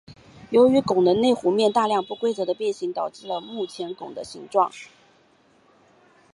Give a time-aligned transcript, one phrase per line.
[0.49, 4.71] 由于拱的内弧面大量不规则的变形导致了目前拱的形状。